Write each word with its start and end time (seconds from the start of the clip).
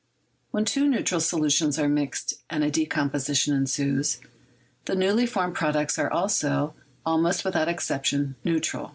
When 0.49 0.65
two 0.65 0.87
neutral 0.89 1.21
solu 1.21 1.55
tions 1.55 1.77
are 1.77 1.87
mixed 1.87 2.33
and 2.49 2.63
a 2.63 2.71
decomposition 2.71 3.53
ensues, 3.55 4.19
the 4.85 4.95
newly 4.95 5.27
formed 5.27 5.53
products 5.53 5.99
are 5.99 6.09
also, 6.11 6.73
almost 7.05 7.45
without 7.45 7.67
exception, 7.67 8.35
neu 8.43 8.57
tral. 8.59 8.89